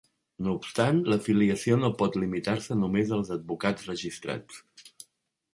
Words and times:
No 0.45 0.53
obstant, 0.59 1.01
l'afiliació 1.13 1.77
no 1.83 1.91
pot 2.01 2.17
limitar-se 2.23 2.79
només 2.85 3.15
als 3.19 3.33
advocats 3.39 3.89
registrats. 3.93 4.91